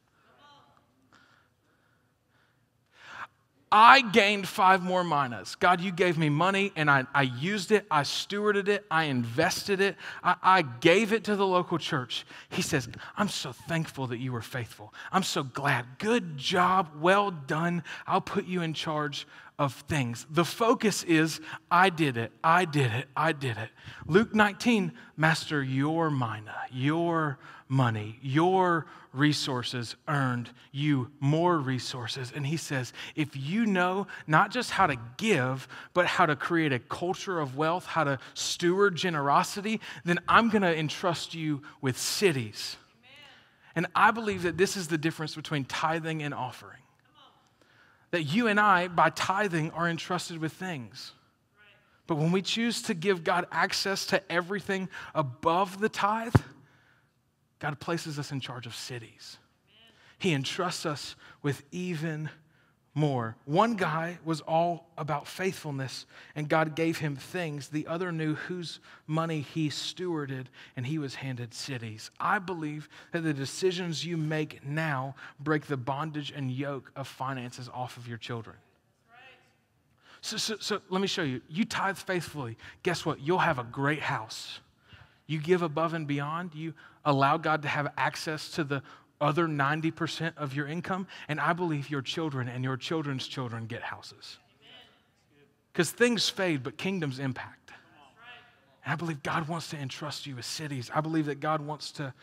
[3.70, 5.54] I gained five more minas.
[5.56, 9.82] God, you gave me money and I, I used it, I stewarded it, I invested
[9.82, 12.24] it, I, I gave it to the local church.
[12.48, 14.94] He says, I'm so thankful that you were faithful.
[15.12, 15.84] I'm so glad.
[15.98, 17.82] Good job, well done.
[18.06, 19.26] I'll put you in charge
[19.58, 20.26] of things.
[20.30, 21.40] The focus is,
[21.70, 23.70] I did it, I did it, I did it.
[24.06, 27.38] Luke 19, Master, your mina, your
[27.68, 32.32] money, your resources earned you more resources.
[32.34, 36.72] And he says, if you know not just how to give, but how to create
[36.72, 41.98] a culture of wealth, how to steward generosity, then I'm going to entrust you with
[41.98, 42.76] cities.
[43.74, 46.80] And I believe that this is the difference between tithing and offering.
[48.10, 51.12] That you and I, by tithing, are entrusted with things.
[52.06, 56.34] But when we choose to give God access to everything above the tithe,
[57.58, 59.38] God places us in charge of cities.
[60.18, 62.30] He entrusts us with even
[62.96, 63.36] more.
[63.44, 67.68] One guy was all about faithfulness, and God gave him things.
[67.68, 72.10] The other knew whose money he stewarded, and he was handed cities.
[72.18, 77.68] I believe that the decisions you make now break the bondage and yoke of finances
[77.72, 78.56] off of your children.
[80.22, 81.42] So, so, so let me show you.
[81.48, 82.56] You tithe faithfully.
[82.82, 83.20] Guess what?
[83.20, 84.60] You'll have a great house.
[85.26, 86.54] You give above and beyond.
[86.54, 86.72] You
[87.04, 88.82] allow God to have access to the
[89.20, 93.82] other 90% of your income, and I believe your children and your children's children get
[93.82, 94.38] houses.
[95.72, 97.70] Because things fade, but kingdoms impact.
[98.84, 100.90] And I believe God wants to entrust you with cities.
[100.94, 102.14] I believe that God wants to,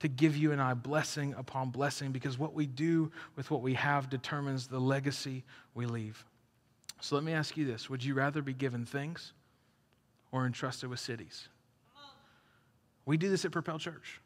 [0.00, 3.74] to give you and I blessing upon blessing because what we do with what we
[3.74, 6.24] have determines the legacy we leave.
[7.00, 9.32] So let me ask you this Would you rather be given things
[10.30, 11.48] or entrusted with cities?
[13.06, 14.20] We do this at Propel Church.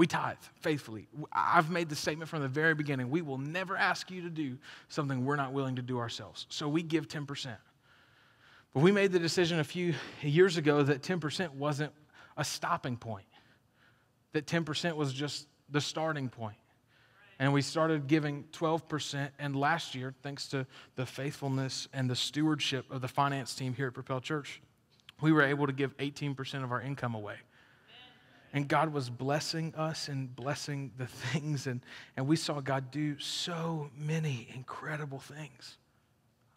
[0.00, 1.08] We tithe faithfully.
[1.30, 4.56] I've made the statement from the very beginning we will never ask you to do
[4.88, 6.46] something we're not willing to do ourselves.
[6.48, 7.54] So we give 10%.
[8.72, 11.92] But we made the decision a few years ago that 10% wasn't
[12.38, 13.26] a stopping point,
[14.32, 16.56] that 10% was just the starting point.
[17.38, 19.28] And we started giving 12%.
[19.38, 23.88] And last year, thanks to the faithfulness and the stewardship of the finance team here
[23.88, 24.62] at Propel Church,
[25.20, 27.36] we were able to give 18% of our income away
[28.52, 31.66] and God was blessing us and blessing the things.
[31.66, 31.80] And,
[32.16, 35.76] and we saw God do so many incredible things.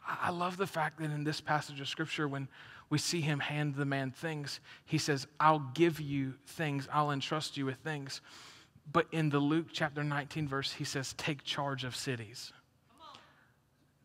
[0.06, 2.50] I love the fact that in this passage of scripture, when
[2.90, 7.58] we see him hand the man things, he says, I'll give you things, I'll entrust
[7.58, 8.22] you with things.
[8.92, 12.52] But in the Luke chapter 19 verse, he says, Take charge of cities.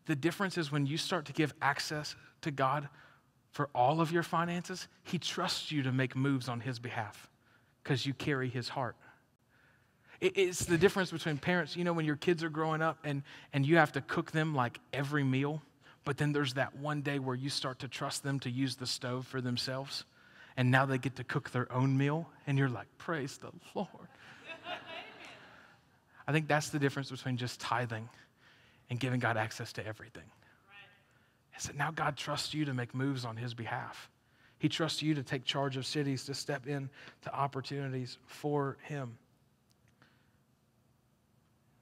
[0.05, 2.87] The difference is when you start to give access to God
[3.51, 7.28] for all of your finances, he trusts you to make moves on his behalf
[7.89, 8.95] because you carry his heart.
[10.21, 13.65] It's the difference between parents, you know, when your kids are growing up and, and
[13.65, 15.63] you have to cook them like every meal,
[16.05, 18.85] but then there's that one day where you start to trust them to use the
[18.85, 20.05] stove for themselves,
[20.55, 23.89] and now they get to cook their own meal, and you're like, praise the Lord.
[26.27, 28.07] I think that's the difference between just tithing
[28.91, 30.29] and giving God access to everything.
[31.57, 34.11] Is that now God trusts you to make moves on his behalf.
[34.59, 36.89] He trusts you to take charge of cities, to step in
[37.23, 39.17] to opportunities for Him.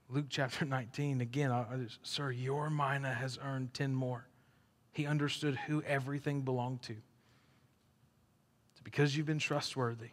[0.10, 1.66] Luke chapter 19, again, I,
[2.04, 4.28] sir, your mina has earned 10 more.
[4.92, 6.94] He understood who everything belonged to.
[6.94, 10.12] It's because you've been trustworthy,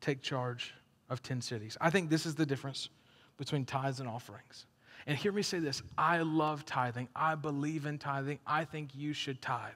[0.00, 0.74] take charge
[1.08, 1.76] of 10 cities.
[1.80, 2.90] I think this is the difference
[3.36, 4.66] between tithes and offerings.
[5.06, 7.08] And hear me say this I love tithing.
[7.16, 8.38] I believe in tithing.
[8.46, 9.72] I think you should tithe.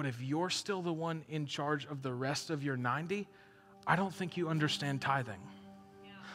[0.00, 3.28] But if you're still the one in charge of the rest of your 90,
[3.86, 5.42] I don't think you understand tithing.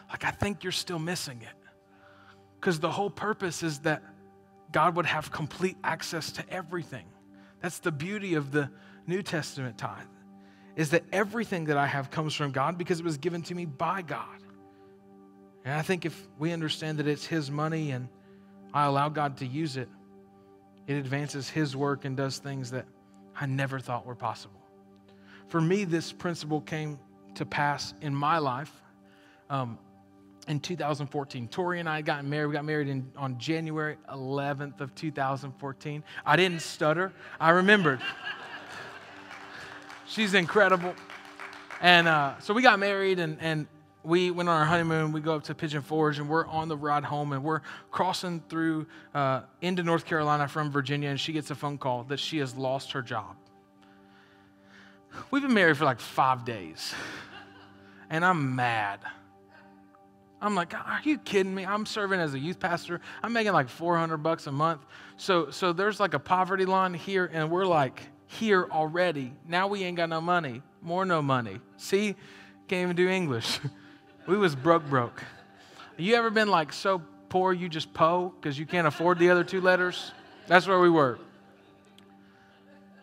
[0.08, 1.72] Like, I think you're still missing it.
[2.60, 4.04] Because the whole purpose is that
[4.72, 7.08] God would have complete access to everything.
[7.60, 8.70] That's the beauty of the
[9.08, 10.06] New Testament tithe,
[10.76, 13.66] is that everything that I have comes from God because it was given to me
[13.66, 14.44] by God.
[15.64, 18.10] And I think if we understand that it's His money and
[18.76, 19.90] I allow God to use it,
[20.86, 22.86] it advances His work and does things that
[23.40, 24.62] I never thought were possible.
[25.48, 27.00] For me, this principle came
[27.36, 28.72] to pass in my life
[29.50, 29.78] um,
[30.48, 31.48] in 2014.
[31.48, 32.48] Tori and I got married.
[32.48, 36.04] We got married in, on January 11th of 2014.
[36.26, 37.14] I didn't stutter.
[37.40, 38.02] I remembered.
[40.08, 40.94] She's incredible.
[41.82, 43.68] And uh, so we got married, and, and
[44.06, 45.12] we went on our honeymoon.
[45.12, 48.42] We go up to Pigeon Forge, and we're on the ride home, and we're crossing
[48.50, 52.38] through uh, into North Carolina from Virginia, and she gets a phone call that she
[52.38, 53.36] has lost her job.
[55.32, 56.94] We've been married for like five days,
[58.10, 59.00] and I'm mad.
[60.42, 61.66] I'm like, are you kidding me?
[61.66, 63.02] I'm serving as a youth pastor.
[63.24, 64.82] I'm making like 400 bucks a month.
[65.18, 69.34] So, so there's like a poverty line here, and we're like here already.
[69.48, 71.60] Now we ain't got no money, more no money.
[71.78, 72.16] See,
[72.68, 73.60] can't even do English.
[74.28, 75.24] we was broke, broke.
[75.98, 79.44] You ever been like so poor you just po because you can't afford the other
[79.44, 80.12] two letters?
[80.48, 81.20] That's where we were.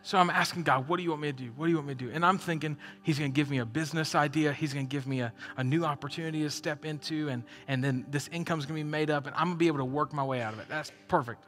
[0.04, 1.52] So I'm asking God, what do you want me to do?
[1.54, 2.10] What do you want me to do?
[2.12, 4.52] And I'm thinking He's going to give me a business idea.
[4.52, 8.04] He's going to give me a, a new opportunity to step into, and, and then
[8.10, 10.12] this income's going to be made up, and I'm going to be able to work
[10.12, 10.66] my way out of it.
[10.68, 11.44] That's perfect.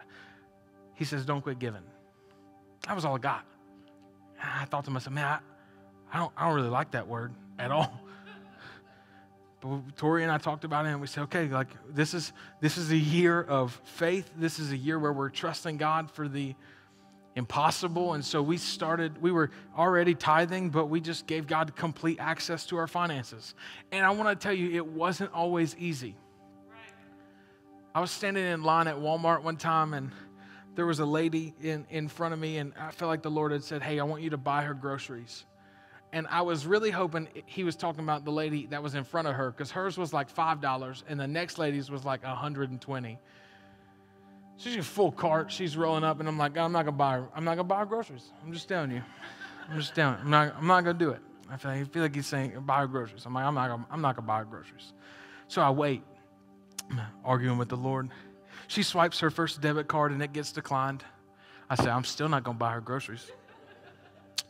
[0.95, 1.83] He says, don't quit giving.
[2.87, 3.45] That was all I got.
[4.41, 5.39] I thought to myself, man, I,
[6.13, 8.01] I, don't, I don't really like that word at all.
[9.65, 12.77] But Tori and I talked about it, and we said, okay, like this is this
[12.77, 14.31] is a year of faith.
[14.37, 16.55] This is a year where we're trusting God for the
[17.35, 18.13] impossible.
[18.13, 22.67] And so we started, we were already tithing, but we just gave God complete access
[22.67, 23.55] to our finances.
[23.91, 26.15] And I want to tell you, it wasn't always easy.
[27.95, 30.13] I was standing in line at Walmart one time, and
[30.75, 33.51] there was a lady in, in front of me, and I felt like the Lord
[33.51, 35.45] had said, Hey, I want you to buy her groceries
[36.15, 39.29] and I was really hoping he was talking about the lady that was in front
[39.29, 43.19] of her because hers was like $5 and the next lady's was like 120
[44.57, 45.51] She's a full cart.
[45.51, 47.15] She's rolling up, and I'm like, I'm not gonna buy.
[47.15, 47.29] Her.
[47.35, 48.31] I'm not gonna buy her groceries.
[48.45, 49.03] I'm just telling you.
[49.69, 50.17] I'm just telling.
[50.19, 50.25] You.
[50.25, 50.55] I'm not.
[50.57, 51.21] I'm not gonna do it.
[51.51, 53.27] I feel, like, I feel like he's saying buy her groceries.
[53.27, 53.69] I'm like, I'm not.
[53.69, 54.93] Gonna, I'm not gonna buy her groceries.
[55.49, 56.03] So I wait,
[56.91, 58.11] I'm arguing with the Lord.
[58.69, 61.05] She swipes her first debit card, and it gets declined.
[61.69, 63.31] I say, I'm still not gonna buy her groceries.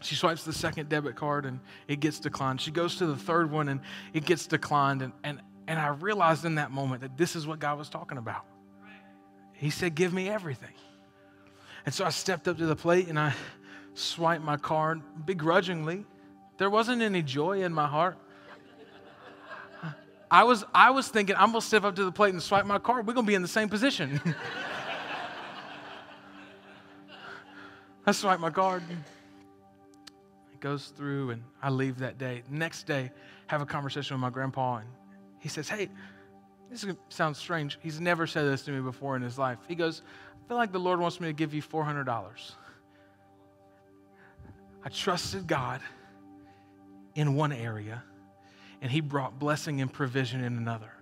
[0.00, 2.60] She swipes the second debit card and it gets declined.
[2.60, 3.80] She goes to the third one and
[4.12, 5.02] it gets declined.
[5.02, 8.18] And, and, and I realized in that moment that this is what God was talking
[8.18, 8.44] about.
[9.54, 10.74] He said, Give me everything.
[11.86, 13.32] And so I stepped up to the plate and I
[13.94, 16.04] swiped my card begrudgingly.
[16.58, 18.18] There wasn't any joy in my heart.
[20.30, 22.66] I was, I was thinking, I'm going to step up to the plate and swipe
[22.66, 23.06] my card.
[23.06, 24.20] We're going to be in the same position.
[28.06, 28.82] I swipe my card
[30.64, 32.42] goes through, and I leave that day.
[32.48, 33.10] Next day,
[33.48, 34.88] have a conversation with my grandpa, and
[35.38, 35.90] he says, Hey,
[36.70, 37.78] this sounds strange.
[37.82, 39.58] He's never said this to me before in his life.
[39.68, 40.00] He goes,
[40.32, 42.52] I feel like the Lord wants me to give you $400.
[44.82, 45.82] I trusted God
[47.14, 48.02] in one area,
[48.80, 50.92] and He brought blessing and provision in another.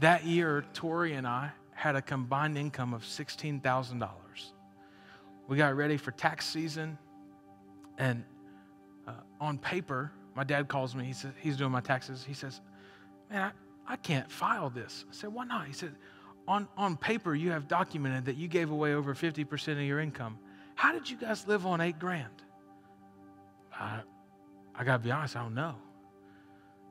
[0.00, 4.08] That year, Tori and I had a combined income of $16,000.
[5.46, 6.98] We got ready for tax season.
[7.98, 8.24] And
[9.06, 11.04] uh, on paper, my dad calls me.
[11.04, 12.24] He says, he's doing my taxes.
[12.26, 12.60] He says,
[13.30, 13.52] Man,
[13.86, 15.04] I, I can't file this.
[15.08, 15.66] I said, Why not?
[15.66, 15.94] He said,
[16.46, 20.38] on, on paper, you have documented that you gave away over 50% of your income.
[20.74, 22.42] How did you guys live on eight grand?
[23.72, 24.00] I,
[24.74, 25.74] I got to be honest, I don't know.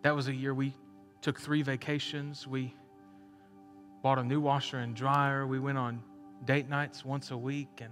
[0.02, 0.74] That was a year we
[1.22, 2.48] took three vacations.
[2.48, 2.74] We
[4.02, 5.46] bought a new washer and dryer.
[5.46, 6.02] We went on
[6.46, 7.70] date nights once a week.
[7.80, 7.92] And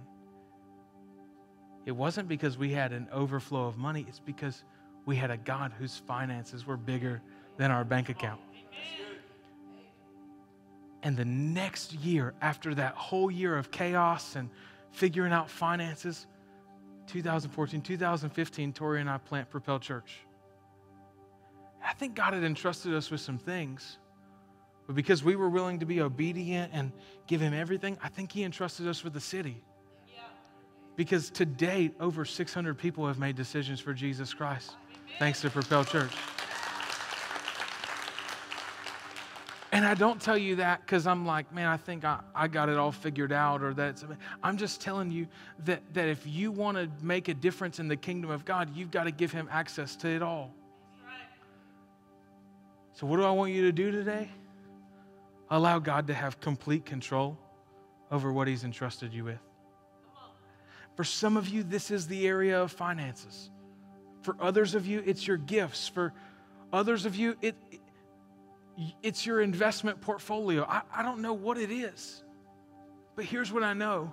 [1.84, 4.64] it wasn't because we had an overflow of money, it's because
[5.04, 7.20] we had a God whose finances were bigger
[7.56, 8.40] than our bank account.
[11.02, 14.48] And the next year, after that whole year of chaos and
[14.92, 16.26] figuring out finances,
[17.08, 20.20] 2014, 2015, Tori and I plant Propel Church.
[21.84, 23.98] I think God had entrusted us with some things,
[24.86, 26.92] but because we were willing to be obedient and
[27.26, 29.64] give Him everything, I think He entrusted us with the city.
[30.96, 34.72] Because to date, over 600 people have made decisions for Jesus Christ,
[35.18, 36.12] thanks to Propel Church.
[39.72, 42.68] And I don't tell you that because I'm like, man, I think I, I got
[42.68, 44.04] it all figured out, or that
[44.42, 45.26] I'm just telling you
[45.64, 48.90] that, that if you want to make a difference in the kingdom of God, you've
[48.90, 50.52] got to give Him access to it all.
[52.92, 54.30] So, what do I want you to do today?
[55.48, 57.38] Allow God to have complete control
[58.10, 59.51] over what He's entrusted you with.
[60.96, 63.50] For some of you, this is the area of finances.
[64.22, 65.88] For others of you, it's your gifts.
[65.88, 66.12] For
[66.72, 67.56] others of you, it,
[69.02, 70.64] it's your investment portfolio.
[70.64, 72.22] I, I don't know what it is,
[73.16, 74.12] but here's what I know.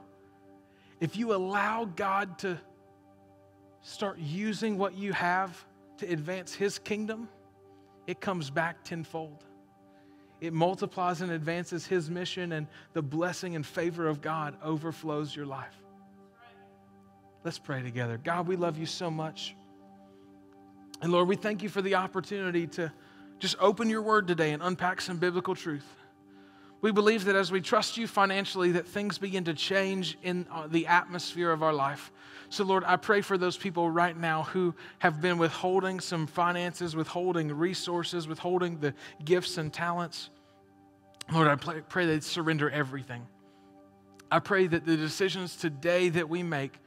[0.99, 2.57] If you allow God to
[3.82, 5.65] start using what you have
[5.97, 7.30] to advance His kingdom,
[8.07, 9.45] it comes back tenfold.
[10.41, 15.45] It multiplies and advances His mission, and the blessing and favor of God overflows your
[15.45, 15.75] life.
[17.44, 18.20] Let's pray together.
[18.22, 19.56] God, we love you so much.
[21.02, 22.92] And Lord, we thank you for the opportunity to,
[23.40, 25.86] just open your word today and unpack some biblical truth.
[26.82, 30.68] We believe that as we trust you financially, that things begin to change in uh,
[30.68, 32.12] the atmosphere of our life.
[32.50, 36.96] So, Lord, I pray for those people right now who have been withholding some finances,
[36.96, 40.30] withholding resources, withholding the gifts and talents.
[41.32, 43.28] Lord, I pray, pray they surrender everything.
[44.32, 46.80] I pray that the decisions today that we make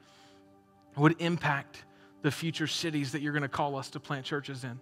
[0.97, 1.84] would impact
[2.22, 4.78] the future cities that you're going to call us to plant churches in.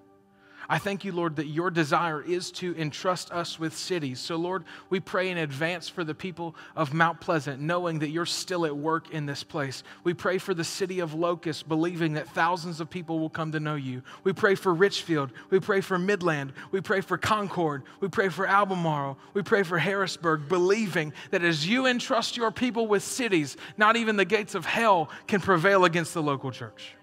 [0.71, 4.21] I thank you, Lord, that your desire is to entrust us with cities.
[4.21, 8.25] So, Lord, we pray in advance for the people of Mount Pleasant, knowing that you're
[8.25, 9.83] still at work in this place.
[10.05, 13.59] We pray for the city of Locust, believing that thousands of people will come to
[13.59, 14.03] know you.
[14.23, 15.33] We pray for Richfield.
[15.51, 16.53] We pray for Midland.
[16.71, 17.83] We pray for Concord.
[17.99, 19.19] We pray for Albemarle.
[19.35, 24.15] We pray for Harrisburg, believing that as you entrust your people with cities, not even
[24.15, 26.95] the gates of hell can prevail against the local church.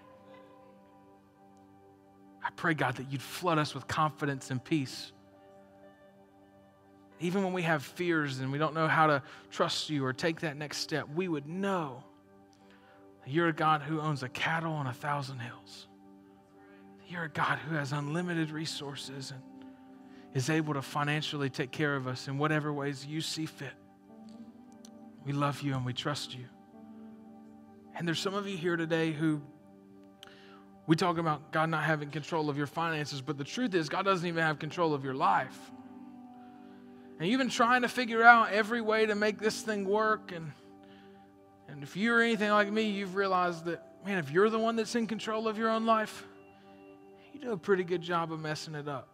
[2.58, 5.12] Pray, God, that you'd flood us with confidence and peace.
[7.20, 10.40] Even when we have fears and we don't know how to trust you or take
[10.40, 12.02] that next step, we would know
[13.24, 15.86] you're a God who owns a cattle on a thousand hills.
[17.06, 19.40] You're a God who has unlimited resources and
[20.34, 23.74] is able to financially take care of us in whatever ways you see fit.
[25.24, 26.46] We love you and we trust you.
[27.94, 29.42] And there's some of you here today who
[30.88, 34.06] we talk about God not having control of your finances, but the truth is, God
[34.06, 35.70] doesn't even have control of your life.
[37.20, 40.32] And you've been trying to figure out every way to make this thing work.
[40.32, 40.50] And,
[41.68, 44.94] and if you're anything like me, you've realized that, man, if you're the one that's
[44.94, 46.24] in control of your own life,
[47.34, 49.08] you do a pretty good job of messing it up.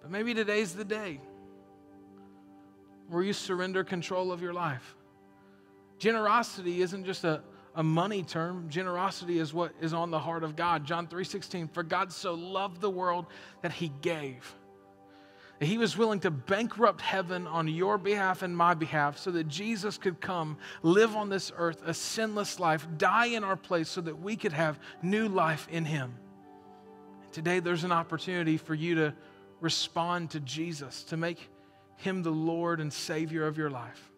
[0.00, 1.20] But maybe today's the day
[3.08, 4.96] where you surrender control of your life.
[6.00, 7.40] Generosity isn't just a,
[7.74, 8.68] a money term.
[8.68, 10.84] Generosity is what is on the heart of God.
[10.84, 13.26] John 3:16, for God so loved the world
[13.62, 14.54] that he gave.
[15.60, 19.96] He was willing to bankrupt heaven on your behalf and my behalf so that Jesus
[19.96, 24.20] could come, live on this earth a sinless life, die in our place so that
[24.20, 26.14] we could have new life in him.
[27.30, 29.14] Today there's an opportunity for you to
[29.60, 31.48] respond to Jesus, to make
[31.96, 34.10] him the Lord and Savior of your life.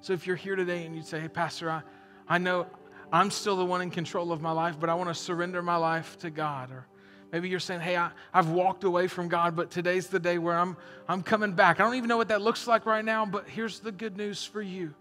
[0.00, 1.82] So if you're here today and you say, hey, Pastor, I,
[2.28, 2.66] I know
[3.12, 5.76] I'm still the one in control of my life, but I want to surrender my
[5.76, 6.70] life to God.
[6.70, 6.86] Or
[7.32, 10.58] maybe you're saying, hey, I, have walked away from God, but today's the day where
[10.58, 10.76] I'm,
[11.08, 11.80] I'm coming back.
[11.80, 14.44] I don't even know what that looks like right now, but here's the good news
[14.44, 14.94] for you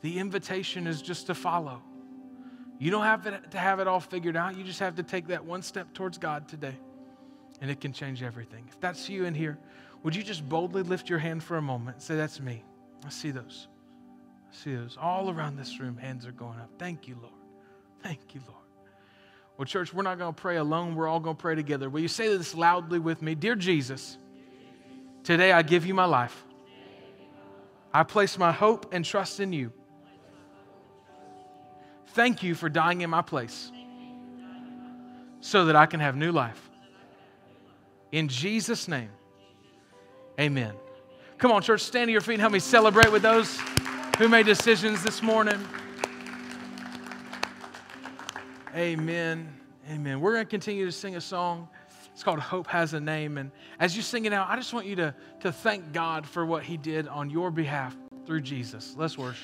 [0.00, 1.82] the invitation is just to follow.
[2.78, 4.56] You don't have to have it all figured out.
[4.56, 6.78] You just have to take that one step towards God today,
[7.60, 8.64] and it can change everything.
[8.68, 9.58] If that's you in here,
[10.04, 11.96] would you just boldly lift your hand for a moment?
[11.96, 12.62] And say, That's me.
[13.04, 13.66] I see those.
[14.50, 16.70] See those all around this room, hands are going up.
[16.78, 17.34] Thank you, Lord.
[18.02, 18.58] Thank you, Lord.
[19.56, 20.94] Well, church, we're not going to pray alone.
[20.94, 21.90] We're all going to pray together.
[21.90, 23.34] Will you say this loudly with me?
[23.34, 24.16] Dear Jesus,
[25.24, 26.44] today I give you my life.
[27.92, 29.72] I place my hope and trust in you.
[32.08, 33.72] Thank you for dying in my place
[35.40, 36.70] so that I can have new life.
[38.12, 39.10] In Jesus' name,
[40.38, 40.74] amen.
[41.36, 43.58] Come on, church, stand to your feet and help me celebrate with those
[44.18, 45.64] who made decisions this morning.
[48.74, 49.48] Amen.
[49.88, 50.20] Amen.
[50.20, 51.68] We're going to continue to sing a song.
[52.12, 53.38] It's called Hope Has a Name.
[53.38, 56.44] And as you sing it out, I just want you to, to thank God for
[56.44, 57.96] what He did on your behalf
[58.26, 58.96] through Jesus.
[58.98, 59.36] Let's worship.